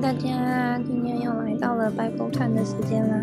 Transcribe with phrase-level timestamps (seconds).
[0.00, 3.18] 大家，今天又来到了白狗团的时间啦。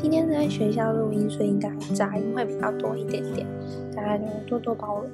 [0.00, 3.46] 今天在学校录音，所以应该杂音会比较多一点点，
[3.94, 5.10] 大家就多多包容。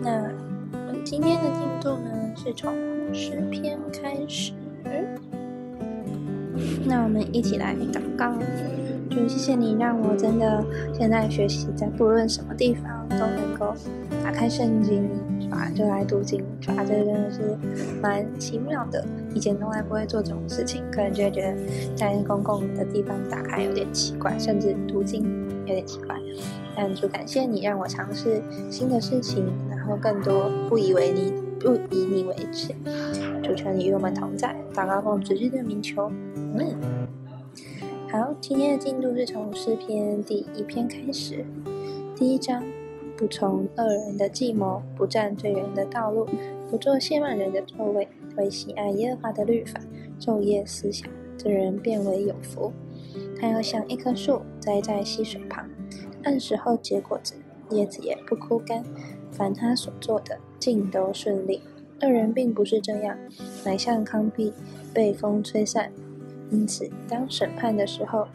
[0.00, 0.10] 那
[0.72, 2.72] 我们今天的进度呢，是从
[3.12, 4.52] 诗篇开始。
[6.84, 8.32] 那我们一起来祷告，
[9.10, 13.74] 就谢谢你让我真的现在学习，在不论什么地方都能够
[14.22, 15.08] 打开圣经，
[15.50, 17.58] 啊，就来读经，啊，这真的是
[18.00, 19.04] 蛮奇妙的。
[19.34, 21.56] 以前从来不会做这种事情，可能就会觉得
[21.94, 25.22] 在公共的地方打开有点奇怪，甚至途径
[25.66, 26.16] 有点奇怪。
[26.76, 32.72] 但就感谢你让我尝试新的事情，然后更多不以为你不以你为耻。
[33.42, 36.10] 主求你与我们同在，祷告奉主的名求。
[36.36, 36.76] 嗯，
[38.10, 41.44] 好，今天的进度是从诗篇第一篇开始。
[42.16, 42.62] 第一章，
[43.16, 46.26] 不从恶人的计谋，不占罪人的道路，
[46.70, 49.80] 不做亵慢人的座位，为喜爱耶和华的律法，
[50.18, 52.72] 昼夜思想，这人变为有福。
[53.38, 55.68] 他要像一棵树栽在溪水旁，
[56.22, 57.34] 按时候结果子，
[57.70, 58.84] 叶子也不枯干。
[59.30, 61.62] 凡他所做的，尽都顺利。
[62.02, 63.16] 恶人并不是这样，
[63.64, 64.52] 乃像糠秕
[64.92, 65.90] 被风吹散。
[66.50, 68.26] 因此，当审判的时候，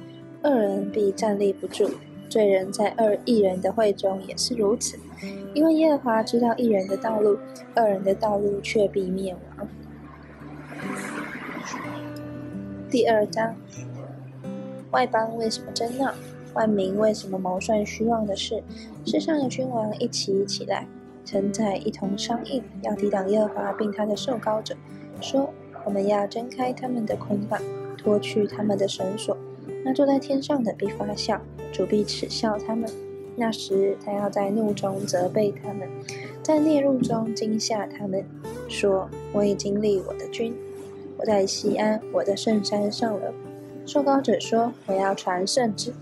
[0.43, 1.87] 恶人必站立不住；
[2.29, 4.97] 罪人在二一人的会中也是如此。
[5.53, 7.37] 因为耶和华知道一人的道路，
[7.73, 9.67] 二人的道路却必灭亡。
[12.95, 13.53] 第二章：
[14.91, 16.13] 外邦为什么争闹？
[16.53, 18.63] 万民为什么谋算虚妄的事？
[19.05, 20.87] 世上的君王一起起来，
[21.25, 24.77] 臣在一同商议，要抵挡耶和华并他的受膏者，
[25.19, 27.61] 说：我们要挣开他们的捆绑。
[27.97, 29.35] 脱去他们的绳索，
[29.83, 31.41] 那坐在天上的必发笑，
[31.73, 32.89] 主必耻笑他们。
[33.35, 35.89] 那时，他要在怒中责备他们，
[36.41, 38.23] 在烈怒中惊吓他们，
[38.69, 40.55] 说：“我已经立我的君，
[41.17, 43.33] 我在西安我的圣山上了。”
[43.85, 45.93] 受膏者说：“我要传圣旨。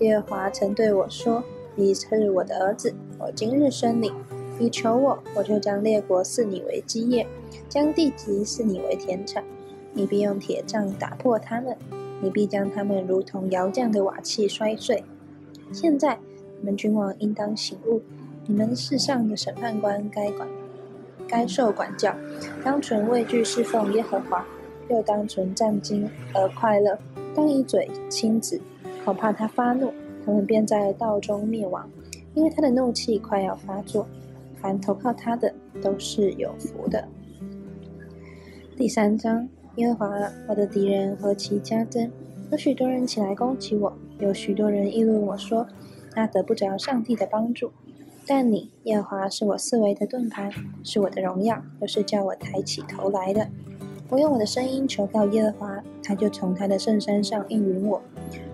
[0.00, 1.42] 耶和华曾对我说
[1.76, 4.12] ：‘你是我的儿子，我今日生你。
[4.58, 7.26] 你求我，我就将列国赐你为基业，
[7.68, 9.44] 将地级赐你为田产。’”
[9.92, 11.74] 你必用铁杖打破他们，
[12.20, 15.02] 你必将他们如同窑匠的瓦器摔碎。
[15.72, 16.18] 现在，
[16.58, 18.02] 你们君王应当醒悟，
[18.46, 20.46] 你们世上的审判官该管，
[21.26, 22.14] 该受管教，
[22.62, 24.46] 当存畏惧侍奉耶和华，
[24.88, 26.98] 又当存战惊而快乐，
[27.34, 28.60] 当以嘴亲子，
[29.04, 29.92] 恐怕他发怒，
[30.24, 31.88] 他们便在道中灭亡，
[32.34, 34.06] 因为他的怒气快要发作。
[34.60, 35.52] 凡投靠他的
[35.82, 37.06] 都是有福的。
[38.76, 39.48] 第三章。
[39.76, 42.10] 耶和华，我的敌人何其加增！
[42.50, 45.66] 有许多人起来攻击我，有许多人议论我说
[46.14, 47.70] ：“他得不着上帝的帮助。”
[48.26, 50.50] 但你，耶和华是我四围的盾牌，
[50.82, 53.46] 是我的荣耀，又是叫我抬起头来的。
[54.08, 58.00] 我用我的声音求告耶和华，他就从他的圣山上应允我。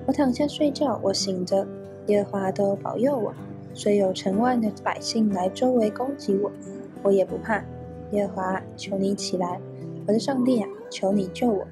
[0.06, 1.66] 我躺下睡觉，我醒着，
[2.06, 3.34] 耶和华都保佑我。
[3.74, 6.50] 虽有成万的百姓来周围攻击我，
[7.02, 7.62] 我也不怕。
[8.12, 9.60] 耶和华，求你起来。
[10.06, 11.66] 我的上帝啊，求你救我，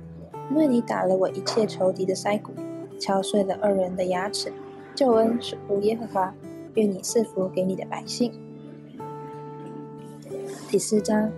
[0.50, 2.52] 因为你打了我一切仇敌的腮骨，
[2.98, 4.52] 敲碎了二人的牙齿。
[4.94, 6.34] 救恩属乎耶和华，
[6.74, 8.30] 愿你赐福给你的百姓。
[10.68, 11.30] 第四章，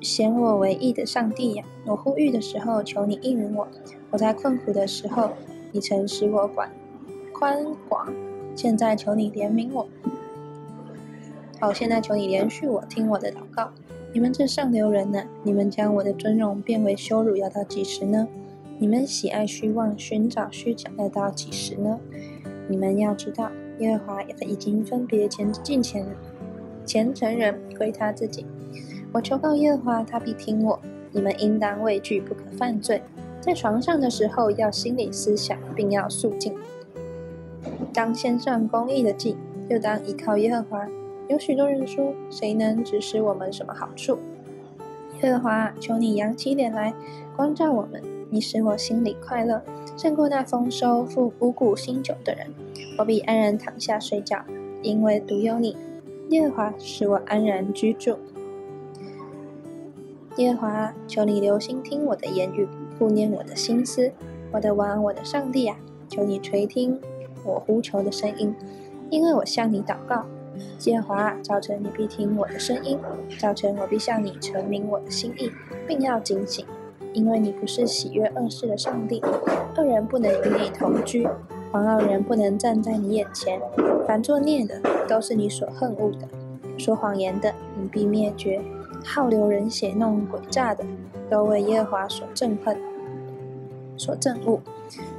[0.00, 3.66] 显我为义的上帝呀，我呼吁的时候，求你应允我；
[4.10, 5.30] 我在困苦的时候，
[5.72, 6.70] 你曾使我管
[7.32, 8.12] 宽广，
[8.54, 9.86] 现在求你怜悯我。
[11.60, 13.70] 好，现在求你连续我，听我的祷告。
[14.12, 15.22] 你们这上流人呢？
[15.42, 18.26] 你们将我的尊荣变为羞辱，要到几时呢？
[18.78, 22.00] 你们喜爱虚妄，寻找虚假，要到几时呢？
[22.68, 23.50] 你们要知道，
[23.80, 26.06] 耶和华已经分别前进前
[26.84, 28.46] 虔诚人归他自己。
[29.12, 30.78] 我求告耶和华，他必听我。
[31.12, 33.02] 你们应当畏惧，不可犯罪。
[33.40, 36.54] 在床上的时候，要心理思想，并要肃静。
[37.94, 39.36] 当献上公义的祭，
[39.68, 40.86] 又当依靠耶和华。
[41.28, 44.18] 有许多人说：“谁能指使我们什么好处？”
[45.22, 46.92] 耶和华，求你扬起脸来，
[47.34, 48.02] 光照我们。
[48.30, 49.62] 你使我心里快乐，
[49.96, 52.46] 胜过那丰收富五谷新酒的人。
[52.98, 54.44] 我必安然躺下睡觉，
[54.82, 55.74] 因为独有你。
[56.28, 58.18] 耶和华使我安然居住。
[60.38, 64.12] 耶和华，求你留心听我的言语，顾念我的心思。
[64.52, 65.76] 我的王，我的上帝啊，
[66.08, 67.00] 求你垂听
[67.44, 68.54] 我呼求的声音，
[69.10, 70.26] 因为我向你祷告。
[70.84, 73.00] 耶和华，早晨你必听我的声音，
[73.36, 75.50] 早晨我必向你陈明我的心意，
[75.88, 76.64] 并要警醒，
[77.12, 79.20] 因为你不是喜悦恶事的上帝，
[79.76, 81.26] 恶人不能与你同居，
[81.72, 83.60] 狂傲人不能站在你眼前，
[84.06, 86.28] 凡作孽的都是你所恨恶的，
[86.78, 88.60] 说谎言的你必灭绝，
[89.04, 90.84] 好流人血、弄鬼诈的，
[91.30, 92.76] 都为耶和华所憎恨、
[93.96, 94.60] 所憎恶。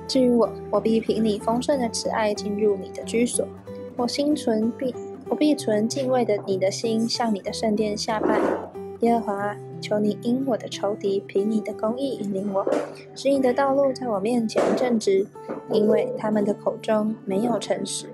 [0.08, 3.48] 至于我，我必凭你丰盛的慈爱进入你的居所，
[3.96, 4.94] 我心存必
[5.30, 8.40] 我必存敬畏的你的心，向你的圣殿下拜。
[9.02, 12.66] 耶和华，求你因我的仇敌凭你的公义引领我，
[13.16, 15.26] 使你的道路在我面前正直，
[15.72, 18.08] 因为他们的口中没有诚实，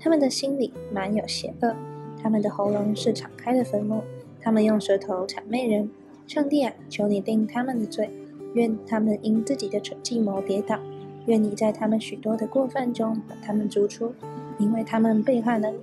[0.00, 1.76] 他们的心里满有邪恶，
[2.20, 4.02] 他们的喉咙是敞开的坟墓，
[4.42, 5.90] 他们用舌头谄媚人。
[6.26, 8.10] 上帝啊，求你定他们的罪，
[8.54, 10.78] 愿他们因自己的计谋跌倒，
[11.26, 14.14] 愿你在他们许多的过犯中把他们逐出，
[14.58, 15.78] 因为他们背叛了你。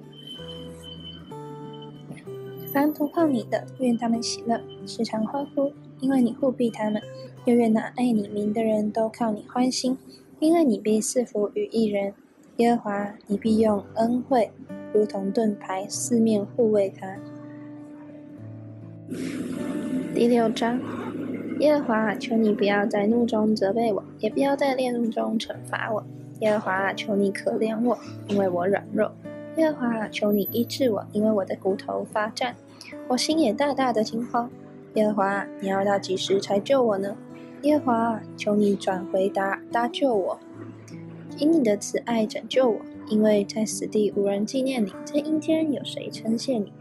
[2.72, 7.02] 凡投靠你的，愿他们喜乐，时常欢呼，因为你护庇他们；
[7.46, 9.98] 又愿那爱你名的人都靠你欢心，
[10.40, 12.14] 因为你必赐福于一人。
[12.58, 14.52] 耶和华，你必用恩惠
[14.94, 17.18] 如同盾牌，四面护卫他。
[20.14, 20.80] 第六章，
[21.60, 26.04] 耶和华，求你不要在怒中责备我，也不要在烈怒中惩罚我。
[26.42, 27.98] 耶和华，求你可怜我，
[28.28, 29.12] 因为我软弱。
[29.58, 32.56] 耶和华，求你医治我，因为我的骨头发战，
[33.08, 34.48] 我心也大大的惊慌。
[34.94, 37.18] 耶和华，你要到几时才救我呢？
[37.64, 40.40] 耶和华，求你转回答搭救我，
[41.40, 46.72] 以你的慈爱拯救我，因为在死地无人纪念你，在阴间有谁称谢你？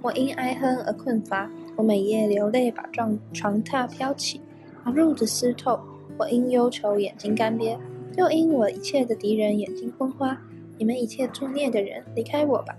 [0.00, 4.40] 我因哀恨而困乏，我每夜流泪把床床榻飘起，
[4.84, 5.78] 把褥子湿透。
[6.18, 7.78] 我因忧愁眼睛干瘪，
[8.16, 10.36] 又因我一切的敌人眼睛昏花。
[10.76, 12.74] 你们一切作孽的人，离开我吧！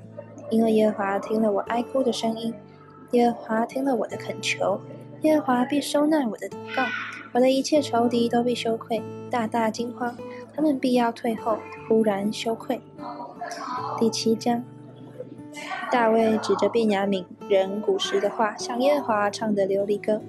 [0.49, 2.53] 因为耶和华听了我哀哭的声音，
[3.11, 4.77] 耶和华听了我的恳求，
[5.21, 6.83] 耶和华必收纳我的祷告。
[7.31, 9.01] 我的一切仇敌都必羞愧，
[9.31, 10.13] 大大惊慌，
[10.53, 11.57] 他们必要退后，
[11.87, 12.81] 忽然羞愧。
[13.97, 14.61] 第七章，
[15.91, 20.21] 大卫指着便雅悯人古时的话，向耶和华唱的琉璃歌：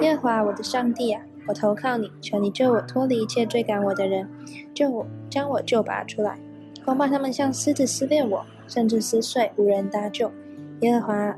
[0.00, 4.28] 耶和华我的上帝啊，我投靠你，求你救我脱离一切追赶我的人，
[4.74, 6.38] 救我，将我救拔出来。
[6.84, 10.30] 恐怕他们像狮子撕裂我，甚至撕碎，无人搭救。
[10.80, 11.36] 耶和华，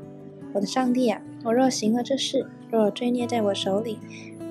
[0.53, 3.99] 我的上帝啊，我若行了这事，若罪孽在我手里，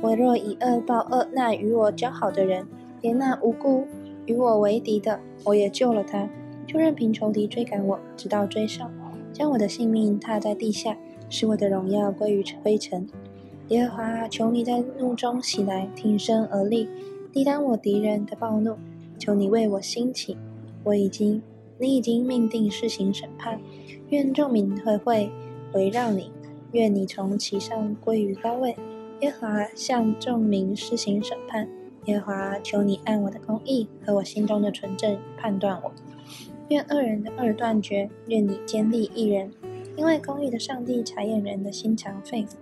[0.01, 2.67] 我若以恶报恶，那与我交好的人，
[3.03, 3.87] 连那无辜
[4.25, 6.29] 与我为敌的，我也救了他，
[6.67, 8.93] 就任凭仇敌追赶我，直到追上，
[9.33, 10.97] 将我的性命踏在地下，
[11.29, 13.07] 使我的荣耀归于灰尘。
[13.69, 16.89] 耶和华，求你在怒中起来，挺身而立，
[17.33, 18.77] 抵挡我敌人的暴怒。
[19.19, 20.37] 求你为我兴起。
[20.85, 21.43] 我已经，
[21.79, 23.61] 你已经命定施行审判，
[24.11, 25.31] 愿众民会会
[25.73, 26.31] 围绕你，
[26.73, 28.77] 愿你从其上归于高位。
[29.21, 31.69] 耶和华向众民施行审判，
[32.05, 35.91] 耶和华求你按我的公义和我心中的纯正判断我。
[36.69, 39.53] 愿恶人的恶断绝，愿你坚立一人，
[39.97, 42.55] 因为公义的上帝查验人的心肠肺腑。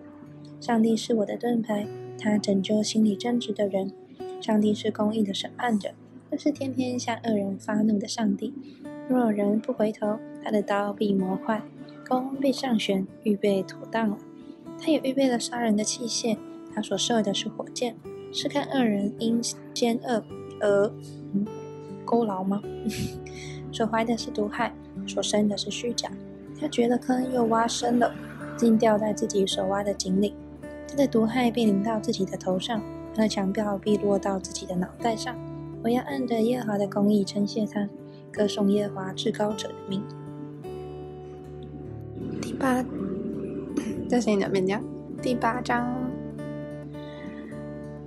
[0.60, 1.86] 上帝是我的盾牌，
[2.18, 3.90] 他拯救心里正直的人。
[4.40, 5.90] 上帝是公义的审判者。
[6.30, 8.52] 又是天天向恶人发怒的上帝。
[9.08, 11.62] 若有人不回头，他的刀必磨坏，
[12.06, 14.18] 弓必上旋，预备妥当了。
[14.78, 16.36] 他也预备了杀人的器械，
[16.74, 17.96] 他所射的是火箭，
[18.32, 19.40] 是看恶人因
[19.72, 20.24] 奸恶
[20.60, 20.92] 而
[21.32, 21.46] 嗯
[22.04, 22.62] 勾牢吗？
[23.74, 24.72] 所怀的是毒害，
[25.04, 26.08] 所生的是虚假。
[26.60, 28.14] 他掘了坑又挖深了，
[28.56, 30.32] 竟掉在自己所挖的井里。
[30.88, 32.80] 他的毒害必临到自己的头上，
[33.12, 35.34] 他的强暴必落到自己的脑袋上。
[35.82, 37.88] 我要按着耶和华的公义称谢他，
[38.32, 40.00] 歌颂耶和华至高者的名。
[42.40, 42.84] 第八，
[44.08, 44.80] 在谁那边讲？
[45.20, 45.92] 第八章，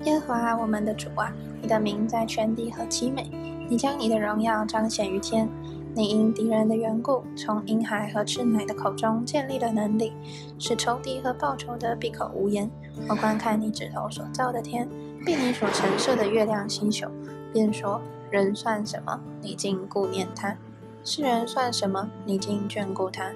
[0.07, 3.29] 耶和华我们的主啊，你的名在全地何其美！
[3.69, 5.49] 你将你的荣耀彰显于天，
[5.93, 10.13] 你因敌人的缘故，从婴孩和吃奶的口中建立了能力，
[10.57, 12.71] 使仇敌和报仇的闭口无言。
[13.09, 14.87] 我观看你指头所造的天，
[15.25, 17.05] 并你所陈设的月亮星宿。
[17.51, 17.99] 便说
[18.31, 19.19] ：“人算什么？
[19.41, 20.55] 你竟顾念他；
[21.03, 22.09] 世人算什么？
[22.23, 23.33] 你竟眷顾他？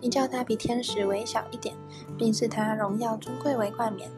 [0.00, 1.74] 你叫他比天使微小一点，
[2.16, 4.08] 并赐他荣耀尊贵为冠冕。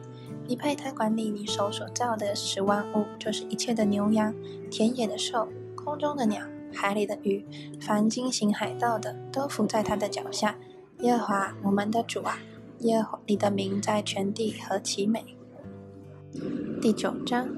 [0.47, 4.35] 你派他管理你手所造的十万物，就是一切的牛羊、
[4.71, 7.45] 田野的兽、空中的鸟、海里的鱼，
[7.81, 10.57] 凡经行海盗的，都伏在他的脚下。
[11.01, 12.39] 耶和华我们的主啊，
[12.81, 15.25] 耶和华你的名在全地何其美！”
[16.81, 17.49] 第九章。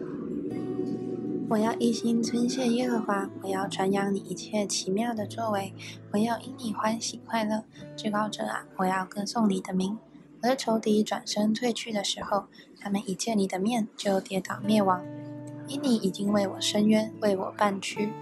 [1.49, 5.73] 我要一心称谢耶和华，我要传扬你一切奇妙的作为，
[6.11, 7.63] 我要因你欢喜快乐。
[7.97, 9.97] 至高者啊，我要歌颂你的名。
[10.47, 12.45] 我的仇敌转身退去的时候，
[12.79, 15.05] 他们一见你的面就跌倒灭亡。
[15.67, 18.13] 因你已经为我伸冤，为我办屈。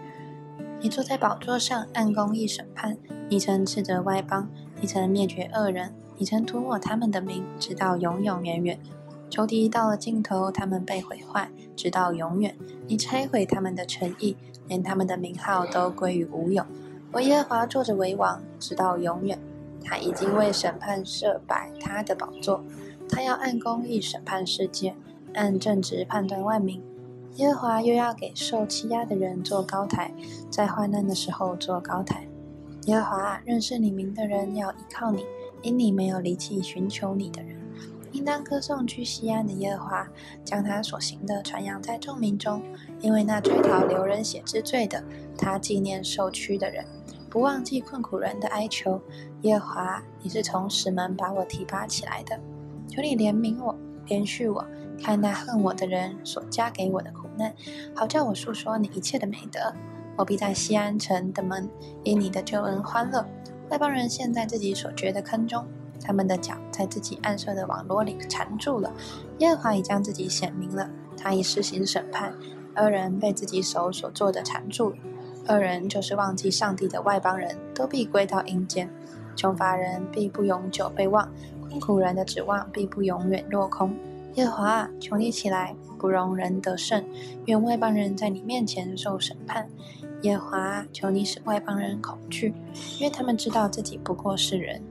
[0.81, 2.97] 你坐在宝座上按公义审判，
[3.29, 4.49] 你曾斥责外邦，
[4.81, 8.81] 你曾灭绝恶人，你曾涂抹他们的名，直到永永远远。
[9.29, 12.57] 仇敌到了尽头，他们被毁坏，直到永远。
[12.87, 14.35] 你拆毁他们的诚意，
[14.67, 16.65] 连他们的名号都归于无有。
[17.13, 19.39] 我耶和华坐着为王，直到永远。
[19.85, 22.65] 他已经为审判设摆他的宝座，
[23.09, 24.95] 他要按公义审判世界，
[25.35, 26.83] 按正直判断万民。
[27.37, 30.15] 耶和华又要给受欺压的人做高台，
[30.51, 32.27] 在患难的时候做高台。
[32.87, 35.25] 耶和华认识你名的人要依靠你，
[35.63, 37.61] 因你没有离弃寻求你的人。
[38.13, 40.09] 应当歌颂居西安的耶和华，
[40.45, 42.63] 将他所行的传扬在众民中，
[43.01, 45.03] 因为那追讨流人血之罪的，
[45.37, 46.85] 他纪念受屈的人，
[47.35, 49.03] 不忘记困苦人的哀求。
[49.43, 52.39] 耶和华，你是从石门把我提拔起来的，
[52.89, 53.75] 求你怜悯我，
[54.07, 54.65] 怜恤我，
[55.03, 57.53] 看那恨我的人所加给我的苦难，
[57.93, 59.61] 好叫我诉说你一切的美德。
[60.17, 61.69] 我必在西安城的门
[62.05, 63.27] 因你的救恩欢乐。
[63.69, 65.67] 外邦人陷在自己所掘的坑中。
[66.01, 68.93] 他们的脚在自己暗设的网络里缠住了。
[69.39, 72.33] 耶和华已将自己显明了，他已施行审判。
[72.75, 74.97] 二人被自己手所做的缠住了。
[75.47, 78.89] 二人就是忘记上帝的外邦人，都必归到阴间。
[79.37, 81.29] 穷乏人必不永久被忘，
[81.61, 83.95] 困苦人的指望必不永远落空。
[84.35, 87.05] 耶和华，求你起来，不容人得胜。
[87.47, 89.69] 愿外邦人在你面前受审判。
[90.23, 92.55] 耶和华，求你使外邦人恐惧，
[92.99, 94.83] 因为他们知道自己不过是人。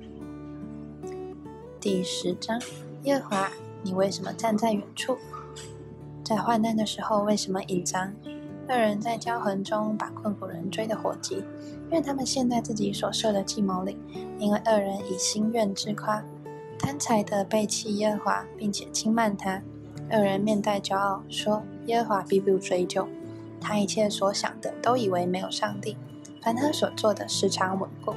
[1.79, 2.61] 第十章，
[3.03, 5.17] 耶和华，你为什么站在远处？
[6.23, 8.13] 在患难的时候，为什么隐藏？
[8.67, 11.43] 二人在骄横中把困苦人追得火急，
[11.91, 13.97] 愿他们陷在自己所设的计谋里，
[14.39, 16.23] 因为二人以心愿自夸，
[16.79, 19.61] 贪财的背弃耶和华，并且轻慢他。
[20.09, 23.07] 二人面带骄傲，说耶和华必不追究。
[23.59, 25.97] 他一切所想的，都以为没有上帝。
[26.41, 28.13] 凡他所做的，时常稳固。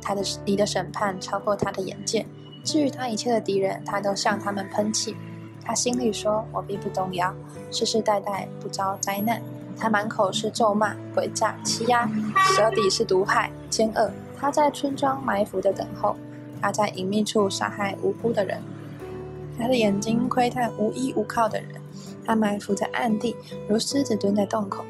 [0.00, 2.26] 他的你的审判超过他的眼界。
[2.64, 5.16] 至于他一切的敌人，他都向他们喷气。
[5.62, 7.34] 他心里说：“我必不动摇，
[7.70, 9.42] 世世代代不遭灾难。”
[9.78, 12.10] 他满口是咒骂、诡诈、欺压，
[12.56, 14.10] 舌底是毒害、奸恶。
[14.36, 16.16] 他在村庄埋伏的等候，
[16.60, 18.60] 他在隐秘处杀害无辜的人。
[19.58, 21.70] 他的眼睛窥探无依无靠的人，
[22.24, 23.34] 他埋伏在暗地，
[23.68, 24.84] 如狮子蹲在洞口。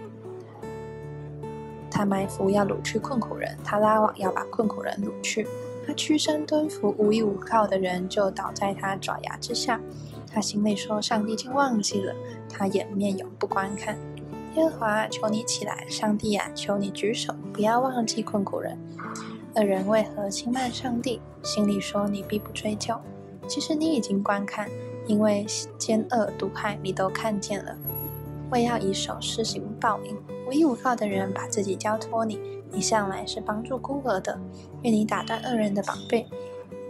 [1.91, 5.47] 他埋伏要掳去困苦人，他拉网要把困苦人掳去。
[5.87, 9.81] 他屈身蹲伏，无依无靠的人就倒在他爪牙之下。
[10.31, 12.15] 他心里说：“上帝竟忘记了
[12.51, 13.97] 他，掩面永不观看。”
[14.55, 15.85] 耶和华，求你起来！
[15.89, 18.77] 上帝啊，求你举手，不要忘记困苦人。
[19.55, 21.21] 恶人为何轻慢上帝？
[21.43, 22.95] 心里说：“你必不追究。”
[23.47, 24.69] 其实你已经观看，
[25.07, 25.47] 因为
[25.79, 27.77] 奸恶毒害你都看见了。
[28.51, 32.41] 为要以手施行报应，无依无靠的人把自己交托你。
[32.71, 34.39] 你向来是帮助孤儿的，
[34.83, 36.27] 愿你打断恶人的宝贝；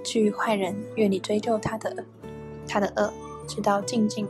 [0.03, 2.05] 至于坏人，愿你追究他的恶
[2.67, 3.13] 他的恶，
[3.47, 4.27] 直到尽尽。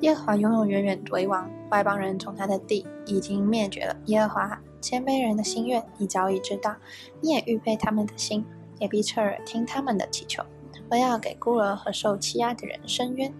[0.00, 3.96] 耶和华永永远远为王，外邦人从他的地已经灭绝了。
[4.04, 6.76] 耶和华谦卑人的心愿，你早已知道，
[7.22, 8.44] 你也预备他们的心，
[8.78, 10.44] 也必侧耳听他们的祈求。
[10.90, 13.32] 我要给孤儿和受欺压的人伸冤，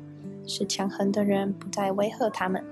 [0.47, 2.65] 使强横的人不再威吓他们。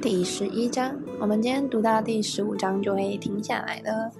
[0.00, 4.10] 第十一章，我们今天读到第十五章就会停下来了。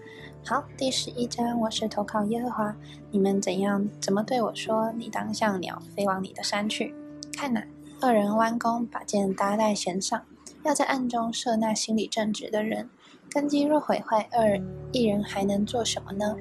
[0.45, 2.77] 好，第十一章，我是投靠耶和华。
[3.11, 4.93] 你们怎样怎么对我说？
[4.93, 6.95] 你当像鸟飞往你的山去。
[7.35, 7.65] 看哪，
[8.01, 10.23] 二人弯弓，把箭搭在弦上，
[10.63, 12.89] 要在暗中射那心里正直的人。
[13.31, 14.61] 根基若毁坏，二
[14.93, 16.37] 一人还能做什么呢？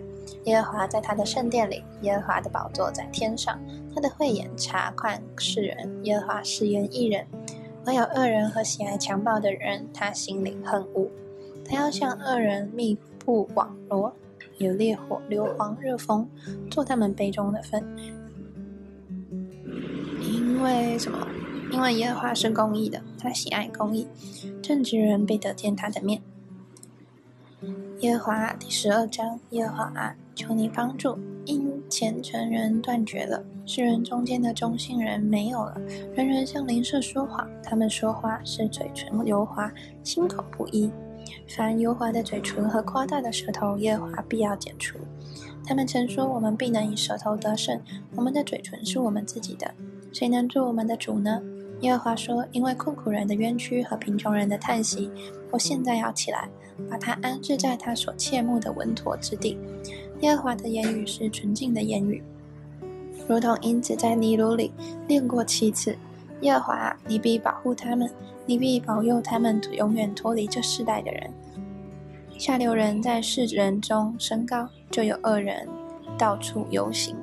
[0.45, 3.59] 耶和华在他的圣殿里，耶和华的宝座在天上，
[3.95, 7.25] 他的慧眼察看世人，耶和华试验一人。
[7.85, 11.07] 唯有恶人和喜爱强暴的人，他心里恨恶。
[11.65, 14.13] 他要向恶人密布网罗，
[14.57, 16.29] 有烈火、硫磺、热风，
[16.69, 17.83] 做他们杯中的分。
[20.21, 21.27] 因为什么？
[21.73, 24.07] 因为耶和华是公义的，他喜爱公义，
[24.61, 26.21] 正直人必得见他的面。
[28.01, 31.17] 耶和华第十二章，耶和华求你帮助。
[31.45, 35.81] 因虔诚人断绝了，世人中间的忠心人没有了，
[36.15, 39.69] 人人向邻舍说谎，他们说话是嘴唇油滑，
[40.03, 40.91] 心口不一。
[41.47, 44.99] 凡油滑的嘴唇和夸大的舌头，耶和华必要剪除。
[45.65, 47.81] 他们曾说：“我们必能以舌头得胜，
[48.15, 49.73] 我们的嘴唇是我们自己的，
[50.13, 51.41] 谁能做我们的主呢？”
[51.83, 55.11] 耶和华说：“因为困苦人的冤屈和贫穷人的叹息，
[55.51, 56.47] 我现在要起来，
[56.89, 59.57] 把他安置在他所切慕的稳妥之地。”
[60.21, 62.23] 耶和华的言语是纯净的言语，
[63.27, 64.71] 如同银子在泥炉里
[65.09, 65.97] 炼过七次。
[66.39, 68.09] 耶和华，你必保护他们，
[68.45, 71.29] 你必保佑他们永远脱离这世代的人。
[72.37, 75.67] 下流人在世人中升高，就有恶人
[76.17, 77.13] 到处游行。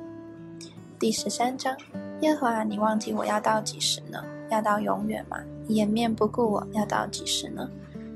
[0.99, 1.75] 第十三章，
[2.21, 4.23] 耶和华，你忘记我要到几时呢？
[4.51, 5.37] 要到永远吗？
[5.67, 7.67] 掩面不顾我要到几时呢？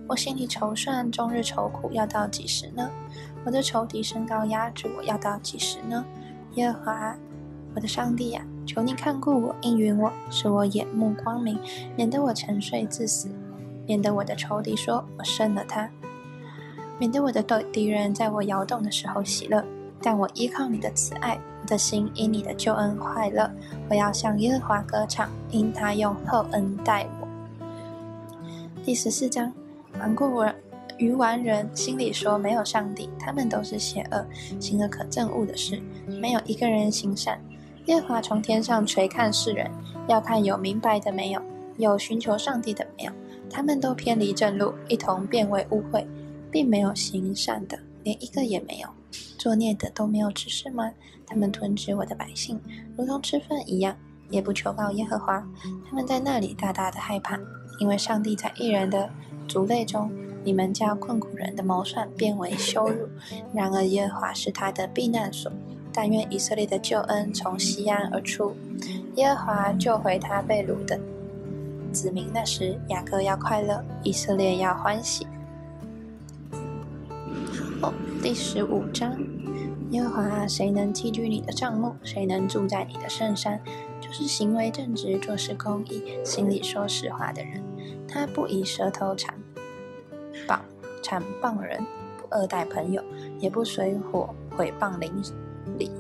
[0.07, 2.89] 我心里筹算，终日愁苦，要到几时呢？
[3.45, 6.05] 我的仇敌身高压制我，要到几时呢？
[6.55, 7.15] 耶和华，
[7.73, 11.57] 我的上帝呀，求你看顾我，应允我，使我眼目光明，
[11.95, 13.29] 免得我沉睡致死，
[13.87, 15.89] 免得我的仇敌说我胜了他，
[16.99, 19.63] 免得我的敌敌人在我摇动的时候喜乐。
[20.01, 23.49] 但我依靠你的慈爱，的心因你的救恩快乐。
[23.89, 27.27] 我要向耶和华歌唱，因他用厚恩待我。
[28.83, 29.51] 第十四章。
[29.97, 30.53] 顽固人、
[30.97, 34.25] 愚顽人心里说：“没有上帝，他们都是邪恶，
[34.59, 35.81] 行了可憎恶的事，
[36.19, 37.39] 没有一个人行善。”
[37.87, 39.71] 耶和华从天上垂看世人，
[40.09, 41.41] 要看有明白的没有，
[41.77, 43.11] 有寻求上帝的没有。
[43.49, 46.05] 他们都偏离正路，一同变为污秽，
[46.51, 48.89] 并没有行善的，连一个也没有。
[49.37, 50.91] 作孽的都没有知识吗？
[51.25, 52.59] 他们吞吃我的百姓，
[52.95, 53.95] 如同吃饭一样，
[54.29, 55.45] 也不求告耶和华。
[55.89, 57.39] 他们在那里大大的害怕，
[57.79, 59.09] 因为上帝在一人的。
[59.47, 60.11] 族类中，
[60.43, 63.05] 你们将困苦人的谋算变为羞辱；
[63.53, 65.51] 然而耶和华是他的避难所。
[65.93, 68.55] 但愿以色列的救恩从西安而出，
[69.17, 70.99] 耶和华救回他被掳的
[71.93, 72.27] 子民。
[72.33, 75.27] 那时，雅各要快乐，以色列要欢喜。
[78.25, 79.15] 第十五章，
[79.91, 81.95] 耶和华，谁能寄居你的帐幕？
[82.01, 83.61] 谁能住在你的圣山？
[84.01, 87.61] 就是行为正直、做事公义、心里说实话的人。
[88.07, 89.35] 他不以舌头缠
[90.47, 90.59] 谤
[91.03, 91.85] 缠谤人，
[92.17, 93.03] 不恶待朋友，
[93.37, 95.11] 也不随火毁谤邻
[95.77, 95.91] 里。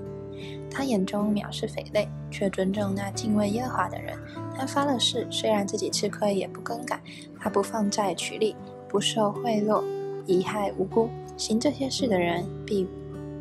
[0.71, 4.17] 他眼中藐视匪类，却尊重那敬畏耶和华的人。
[4.57, 6.99] 他发了誓，虽然自己吃亏，也不更改。
[7.39, 8.55] 他不放债取利，
[8.89, 9.83] 不受贿赂，
[10.25, 11.07] 贻害无辜。
[11.37, 12.87] 行这些事的人，必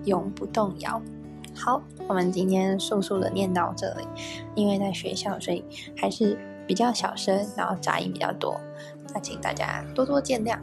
[0.04, 1.00] 永不动摇。
[1.54, 4.06] 好，我们今天速速的念到这里，
[4.54, 5.64] 因为在学校，所以
[5.96, 6.38] 还是。
[6.66, 8.58] 比较小声，然后杂音比较多，
[9.12, 10.56] 那请大家多多见谅。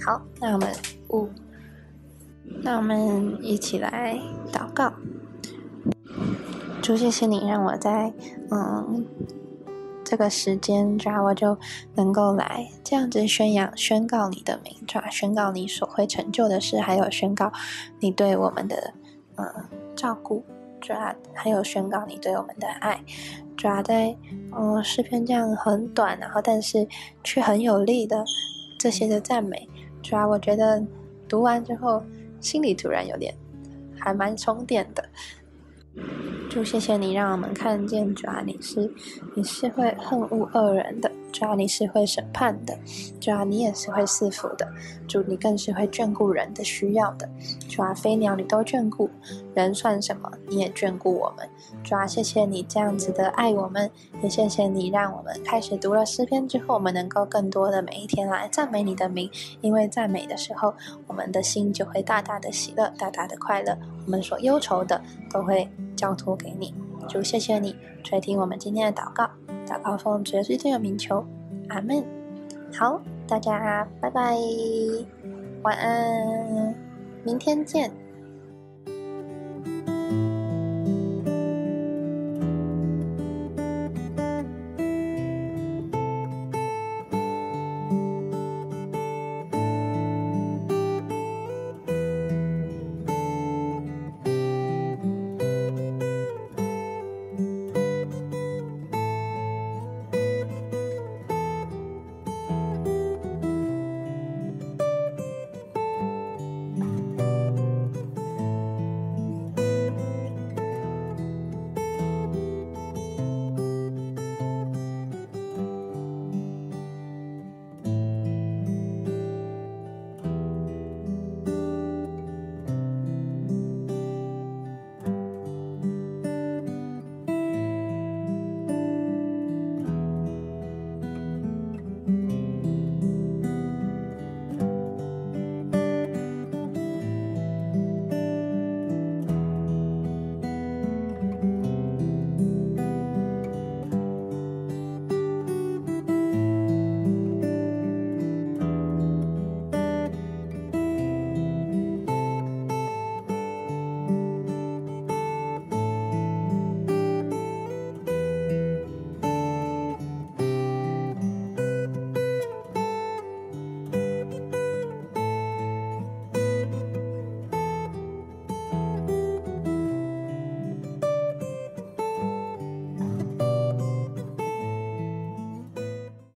[0.00, 0.72] 好，那我们
[1.08, 1.28] 五，
[2.62, 4.16] 那我们一起来
[4.52, 4.92] 祷告。
[6.80, 8.14] 主，谢谢你让我在
[8.52, 9.04] 嗯
[10.10, 11.56] 这个时间，主要我就
[11.94, 17.52] 能够来这样子宣扬、宣告你的名，主要宣告你所会成就的事，还有宣告
[18.00, 18.92] 你对我们的
[19.36, 19.46] 嗯
[19.94, 20.44] 照顾，
[20.80, 23.00] 主要还有宣告你对我们的爱。
[23.56, 24.12] 主要在，
[24.50, 26.84] 嗯，诗篇这样很短，然后但是
[27.22, 28.24] 却很有力的
[28.80, 29.68] 这些的赞美，
[30.02, 30.84] 主要我觉得
[31.28, 32.02] 读完之后，
[32.40, 33.32] 心里突然有点
[33.96, 35.08] 还蛮充电的。
[36.50, 38.92] 就谢谢你让我们看见，主要你是
[39.36, 41.08] 你是会恨恶恶人的。
[41.32, 42.76] 主要你是会审判的，
[43.20, 44.66] 主要你也是会赐福的，
[45.06, 47.28] 主你更是会眷顾人的需要的。
[47.68, 49.08] 主要飞鸟你都眷顾，
[49.54, 50.28] 人算什么？
[50.48, 51.48] 你也眷顾我们。
[51.84, 53.88] 主要谢谢你这样子的爱我们，
[54.24, 60.74] 也谢谢你让我们开始读了诗篇之后，我们能够更多的每一天来赞美你的名，因为赞美的时候，
[61.06, 63.78] 我们的心就会大大的喜乐，大大的快乐。
[64.04, 65.00] 我们所忧愁的
[65.32, 65.66] 都会
[66.00, 66.72] 交托给你。
[67.06, 69.28] 就谢谢你垂听我们今天的祷告。
[69.66, 71.22] 祷告奉主耶稣的名求，
[71.68, 72.02] 阿门。
[72.72, 74.34] 好，大家拜拜，
[75.62, 76.74] 晚安，
[77.22, 77.90] 明天见。